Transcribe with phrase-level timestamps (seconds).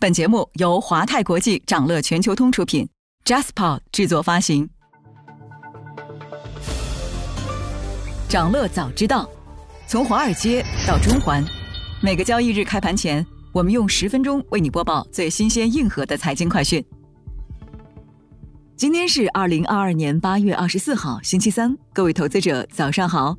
[0.00, 2.88] 本节目由华泰国际掌乐全球通出品
[3.24, 4.70] ，JasPod 制作发行。
[8.28, 9.28] 掌乐早知道，
[9.88, 11.44] 从华尔街到中环，
[12.00, 16.84] 每个交易日开盘前，我们用十分钟为你播报最新鲜、硬核的财经快讯。
[18.76, 23.36] 今天是二零二二年八月二十四号，星期三，各位投资者早上好。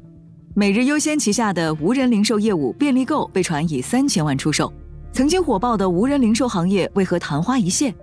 [0.53, 4.73] 每日优先旗下的无人零售业务便利购被传以三千万出售。
[5.11, 7.93] 曾经火爆的无人零售行业为何昙花一现？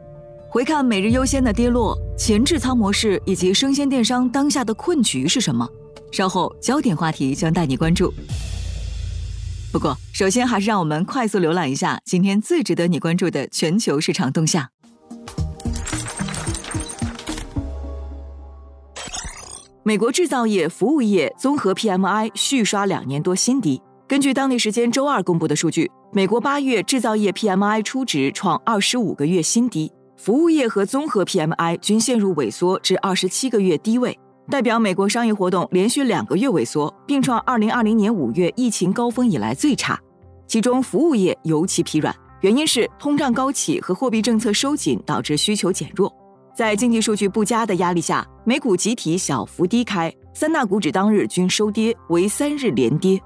[0.49, 5.67] 回看每日优先的跌落、前置仓模式以及生鲜电商当下的困局是什么？
[6.13, 8.13] 稍后焦点话题将带你关注。
[9.73, 14.69] 不过，首先还是让我们快速浏览一下今天最值得你关注的全球市场动向。
[19.83, 23.81] 美国制造业、服务业综合 PMI 续刷两年多新低。
[24.09, 25.91] 根据当地时间周二公布的数据。
[26.17, 34.19] 美国八月制造业 PMI 初值创二十五个月新低，服务业和综合 PMI 均陷入萎缩至二十七个月低位，
[34.51, 40.01] 代表美国商业活动连续两个月萎缩，并创二零二零年五月疫情高峰以来最差。
[40.47, 46.11] 其中服务业尤其疲软，原因是通胀高企和货币政策收紧导致需求减弱。
[46.57, 53.21] 在经济数据不佳的压力下，美股集体小幅低开，三大股指当日均收跌，为三日连跌。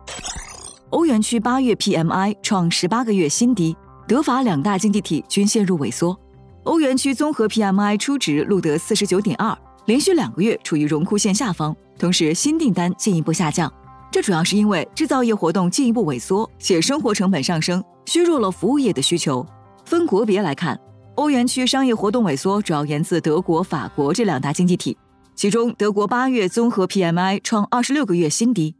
[0.90, 3.76] 欧元区八月 PMI 创十八个月新低，
[4.08, 6.18] 德法两大经济体均陷入萎缩。
[6.64, 13.72] 欧元区综合 PMI 初值录得四十九点二，连续两个月处于荣枯线下方，同时新订单进一步下降。
[14.10, 19.46] 这主要是因为制造业活动进一步萎缩，且生活成本上升，削弱了服务业的需求。
[19.84, 20.76] 分国别来看，
[21.14, 24.98] 欧元区商业活动萎缩主要源自德国、法国这两大经济体，
[25.36, 28.74] 其中德国八月综合 PMI 创二十六个月新低。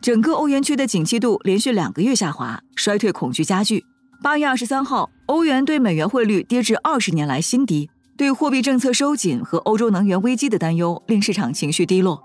[0.00, 3.84] 整个欧元区的景气度连续两个月下滑，衰退恐惧加剧。
[4.22, 7.90] 八月二十三号，欧元对美元汇率跌至二十年来新低。
[8.16, 12.22] 对货币政策收紧和欧洲能源危机的担忧令市场情绪低落。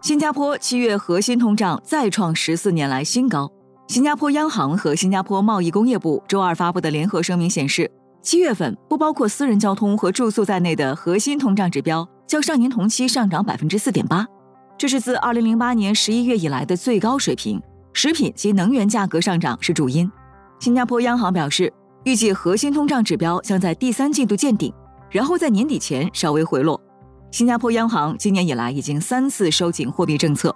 [0.00, 3.50] 新加坡七月核心通胀再创十四年来新高。
[3.88, 7.90] 新加坡央行和新加坡贸易工业部周二发布的联合声明显示，
[8.22, 14.26] 七月份不包括私人交通和住宿在内的核心通胀指标较上年同期上涨百分之四点八。
[14.78, 17.62] 这是自二零零八年十一月以来的最高水平，
[17.92, 20.10] 食品及能源价格上涨是主因。
[20.58, 21.72] 新加坡央行表示，
[22.04, 24.72] 预计核心通胀指标将在第三季度见顶，
[25.10, 26.80] 然后在年底前稍微回落。
[27.30, 30.54] 新加坡央行今年以来已经三次收紧货币政策。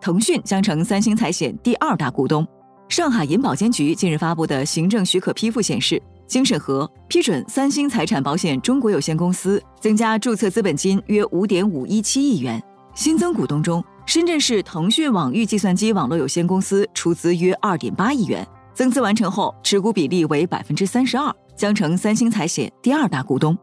[0.00, 2.46] 腾讯将成三星财险第二大股东。
[2.88, 12.60] 上海银保监局近日发布的行政许可批复显示，经审核批准三星财产保险中国有限公司增加注册资本金约五点五一七亿元。
[12.94, 23.56] 新增股东中，深圳市腾讯网域计算机网络有限公司出资约二点八亿元，增资完成后，持股比例为百分之三十二，将成三星财险第二大股东。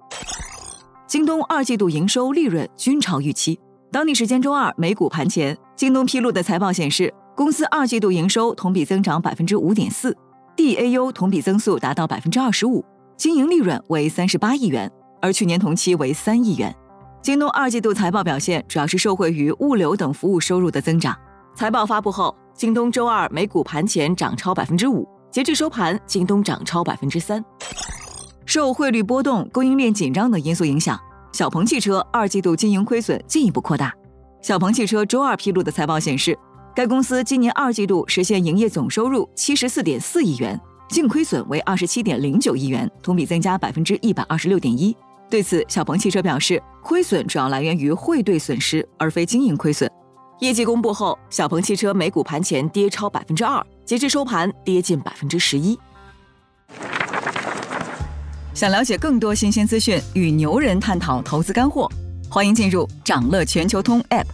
[1.05, 3.59] 京东二季度营收利润均超预期。
[3.91, 10.15] 当地时间周二美股盘前，京东披露的财报显示，公司二季度营收同比增长百分之五点四
[10.55, 12.83] ，DAU 同比增速达到百分之二十五，
[13.17, 16.73] 经营利润为三十八亿元，而去年同期为三亿元。
[17.21, 21.15] 京东二季度财报表现主要是受惠于物流等服务收入的增长。
[21.55, 27.43] 财报发布后，京东周二美股盘前涨超百分之五，截至收盘，京东涨超百分之三。
[28.45, 30.97] 受汇率波动、供应链紧张等因素影响，
[31.33, 33.93] 小鹏汽车二季度经营亏损进一步扩大。
[34.41, 36.37] 小鹏汽车周二披露的财报显示，
[36.73, 40.57] 该公司今年二季度实现营业总收入七十四点四亿元，
[40.87, 44.95] 净亏损为二十七点零九亿元，同比增加百分之一百二十六点一。
[45.29, 49.91] 对此，小鹏汽车表示，亏损主要来源于汇兑损失，而非经营亏损。
[50.39, 55.77] 业绩公布后，小鹏汽车美股盘前跌超百分之二，截至收盘跌近百分之十一。
[58.53, 61.91] 想了解更多新鲜资讯，与牛人探讨投资干货，
[62.29, 64.27] 欢迎进入掌乐全球通 App。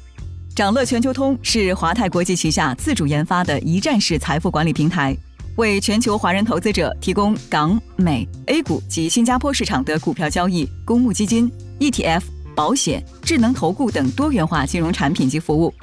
[0.55, 5.17] 掌乐全球通是华泰国际旗下自主研发的一站式财富管理平台。
[5.57, 12.21] 为全球华人投资者提供港、美、A 股及新加坡市场的股票交易、公募基金、ETF、
[12.55, 15.73] 保险、智能投顾等多元化金融产品及服务。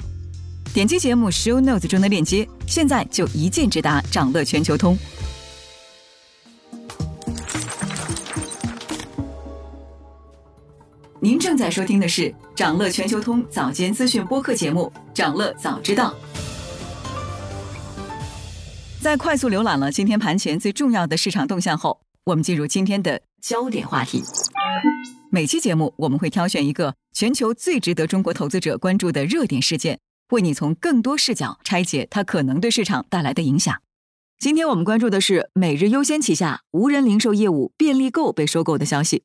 [0.73, 4.97] 点击节目 Show Notes 中的链接，现在就一键直达掌乐全球通。
[11.19, 16.11] 您正在收听的是掌乐全球通早间资讯播客节目《掌乐早知道》。
[18.99, 24.23] 在快速浏览了今天盘前最重要的市场动向后，我们进入今天的焦点话题。
[25.33, 29.97] 每期节目我们会挑选一个全球最值得中国投资者关注的热点事件，
[30.31, 33.73] 为你从更多视角拆解它可能对市场带来的影响。
[34.37, 39.23] 今天我们关注的是每日优先旗下无人零售业务便利购被收购的消息。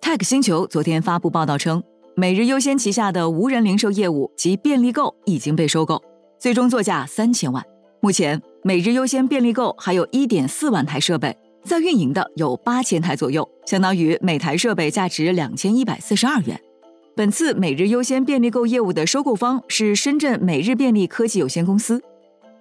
[0.00, 1.82] Tech 星球昨天发布报道称，
[2.16, 6.02] 每日优先旗下的无人零售业务及便利购已经被收购，
[6.38, 7.62] 最终作价三千万。
[8.00, 16.60] 目前，每日优先便利购还有一点四万台设备在运营的有八千台左右，相当于每台设备价值两千一百四十二元。
[17.14, 22.02] 本次每日优先便利购业务的收购方是深圳每日便利科技有限公司。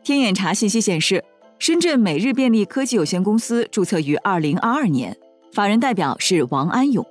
[0.03, 1.23] 天眼查信息显示，
[1.59, 5.15] 深圳每日便利科技有限公司注册于二零二二年，
[5.53, 7.05] 法人代表是王安勇。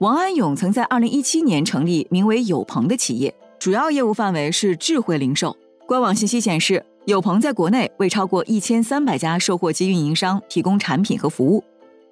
[0.00, 5.56] 王安勇曾在二零一七年成立名为友朋的企业，主要业务范围是智慧零售。
[5.86, 11.64] 官网信息显示，友朋在国内为超过一千三百家售货机运营商提供产品和服务。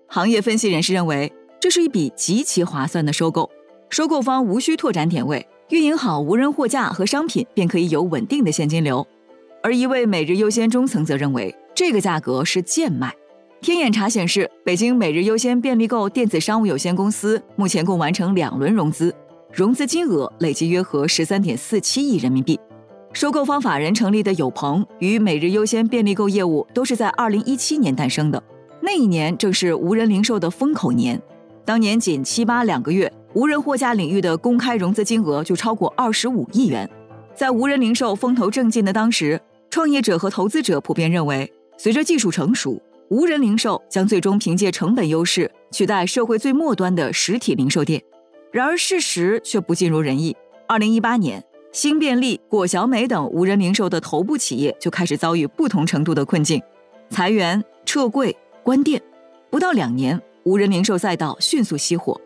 [0.06, 3.50] 行业分析人士认为，这是一笔极其划算的收购。
[3.90, 9.06] 收购方无需拓展点位，运营好无人货架和商品，便可以有稳定的现金流。
[9.62, 13.14] 而一位每日优先中层则认为，这个价格是贱卖。
[13.60, 19.14] 天眼查显示，北京每日优先便利购电子商务有限公司目前共完成两轮融资，
[19.52, 22.58] 融资金额累计约合十三点四七亿人民币。
[23.16, 28.42] 收购方法人成立的友朋与每日优先便利购业务都是在二零一七年诞生的，
[28.82, 31.18] 那一年正是无人零售的风口年，
[31.64, 33.10] 当年仅七八两个月。
[33.32, 36.86] 无人货架领域的公开融资金额就超过二十五亿元。
[37.34, 39.40] 在无人零售风头正劲的当时，
[39.70, 48.02] 创业者和投资者普遍认为，随着技术成熟，无人零售将最终凭借成本优势取代社会最末端的实体零售店。
[48.52, 50.36] 然而，事实却不尽如人意。
[50.68, 51.42] 二零一八年，
[51.76, 56.58] 新便利、果小美等无人零售的头部企业就开始遭遇不同程度的困境，
[57.10, 58.98] 裁员、撤柜、关店。
[59.50, 62.18] 不到两年，无人零售赛道迅速熄火。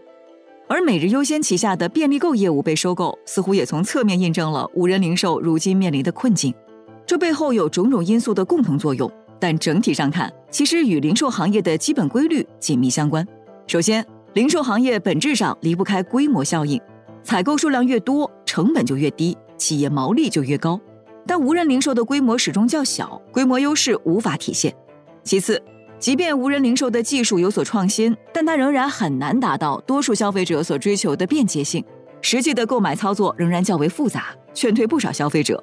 [0.69, 6.55] 而每日优先旗下的便利购业务被收购，似乎也从侧面印证了无人零售如今面临的困境。
[7.05, 9.11] 这背后有种种因素的共同作用，
[9.41, 13.27] 但整体上看，其实与零售行业的基本规律紧密相关。
[13.67, 16.81] 首先，零售行业本质上离不开规模效应，
[17.23, 20.81] 采购数量越多，成本就越低，企业毛利就越高。
[21.27, 24.75] 但无人零售的规模始终较小，规模优势无法体现。
[25.23, 25.63] 其次，
[25.99, 31.85] 即便无人零售的技术有所创新，但它仍然很难达到多数消费者所追求的便捷性，
[32.23, 35.63] 实际的购买操作仍然较为复杂，劝退不少消费者。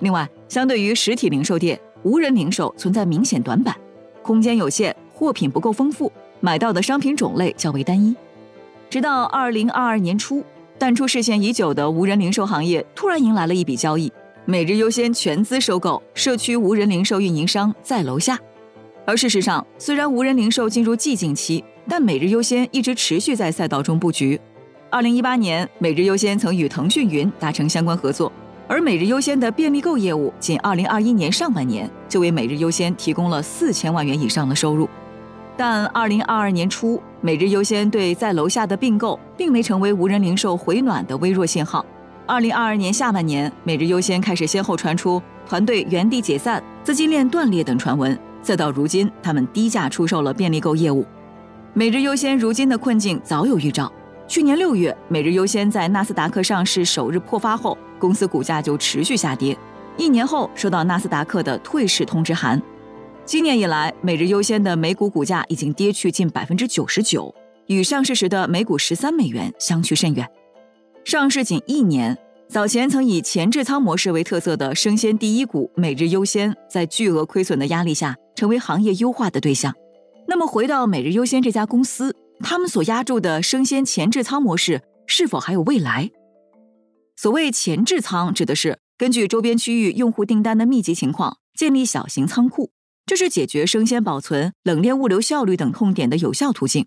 [0.00, 3.74] 另外，相对于实体零售店，无人零售存在明显短板，
[4.22, 8.14] 空间有限，货品不够丰富，买到的商品种类较为单一。
[8.90, 10.44] 直到二零二二年初，
[10.78, 14.12] 淡出视线已久的无人零售行业突然迎来了一笔交易：
[14.44, 18.38] 每日优先全资收购社区无人零售运营商在楼下。
[19.04, 24.40] 而事实上，虽然无人零售进入寂静期，但每日优先一直持续在赛道中布局。
[24.88, 28.32] 二零一八年，每日优先曾与腾讯云达成相关合作，
[28.68, 34.88] 而每日优先的便利购业务，仅二零二一年上半年就为每日优先提供了四千万元以上的收入。
[35.56, 41.84] 但二零二二年初，每日优先对在楼下的并购，并没成为无人零售回暖的微弱信号。
[42.26, 48.16] 二零二二年下半年，每日优先开始先后传出团队原地解散、资金链断裂等传闻。
[48.40, 51.04] 再到如今，他们低价出售了便利购业务。
[51.74, 53.92] 每日优先如今的困境早有预兆。
[54.28, 59.58] 去年六月，每日优先在纳斯达克上市首日破发后，公司股价就持续下跌。
[59.96, 62.62] 一年后，收到纳斯达克的退市通知函。
[63.28, 67.34] 今年以来，每日优先的美股股价已经跌去近百分之九十九，
[67.66, 70.26] 与上市时的每股十三美元相去甚远。
[71.04, 72.16] 上市仅一年。
[72.48, 79.74] 早前曾以前置仓模式为特色的生鲜第一股每日优先，在巨额亏损的压力下，成为行业优化的对象。
[80.26, 86.10] 那么，回到每日优先这家公司，他们所压住的生鲜前置仓模式是否还有未来？
[87.14, 92.70] 所谓前置仓，指的是根据周边区域用户订单的密集情况，建立小型仓库，
[93.08, 96.86] 这是解决生鲜保存、冷链物流效率等痛点的有效途径。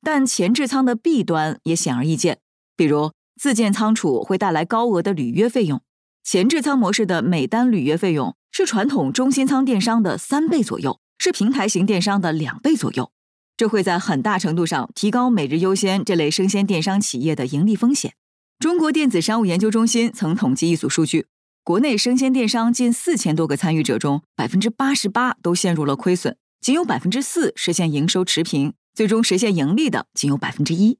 [0.00, 2.38] 但前置仓的弊端也显而易见，
[2.74, 3.12] 比如。
[3.38, 5.82] 自建仓储会带来高额的履约费用，
[6.24, 13.12] 前置仓模式的每单履约费用是传统中心仓电商的三倍左右，是平台型电商的两倍左右。
[13.54, 18.14] 这会在很大程度上提高每日优先这类生鲜电商企业的盈利风险。
[18.58, 21.26] 中国电子商务研究中心曾统计一组数据，
[21.66, 30.98] 国内生鲜电商近四千多个参与者中，百分之八十八都陷入了亏损，仅有百分之四实现营收持平，最终实现盈利的仅有百分之一。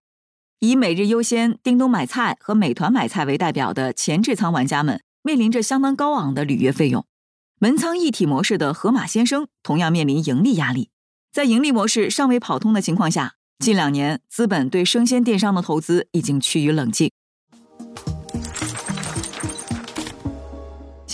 [0.59, 7.07] 以每日优先、叮咚买菜和美团买菜为代表的前置仓玩家们，面临着相当高昂的履约费用。
[7.61, 10.91] 门仓一体模式的盒马鲜生同样面临盈利压力。
[11.33, 17.13] 在盈利模式尚未跑通的情况下，近两年资本对生鲜电商的投资已经趋于冷静。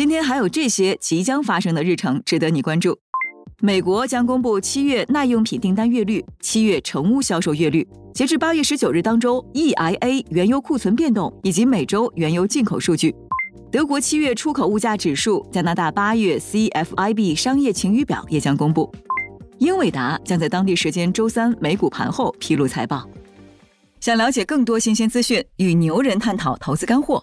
[0.02, 2.98] 今天还有这些即将发生的日程值得你关注。
[3.60, 7.86] 美国将公布七月耐用品订单月率、七月成屋销售月率。
[8.12, 13.14] 截至八月十九日当周，EIA 原油库存变动以及每周原油进口数据。
[13.70, 18.92] 德国七月出口物价指数、加拿大八月 CFIB 商业晴雨表也将公布。
[19.58, 23.08] 英伟达将在当地时间周三美股盘后披露财报。
[24.00, 27.22] 想了解更多新鲜资讯，与牛人探讨投资干货，